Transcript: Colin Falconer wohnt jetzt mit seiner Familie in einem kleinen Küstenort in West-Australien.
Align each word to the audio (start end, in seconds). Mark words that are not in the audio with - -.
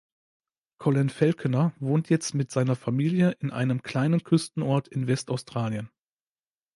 Colin 0.79 1.09
Falconer 1.11 1.75
wohnt 1.79 2.09
jetzt 2.09 2.33
mit 2.33 2.49
seiner 2.49 2.75
Familie 2.75 3.37
in 3.39 3.51
einem 3.51 3.83
kleinen 3.83 4.23
Küstenort 4.23 4.87
in 4.87 5.05
West-Australien. 5.05 5.91